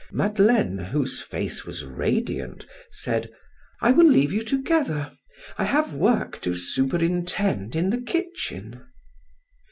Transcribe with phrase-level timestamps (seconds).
[0.11, 3.29] Madeleine, whose face was radiant, said:
[3.81, 5.11] "I will leave you together.
[5.59, 8.83] I have work to superintend in the kitchen."